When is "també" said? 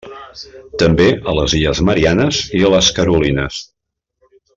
0.83-1.05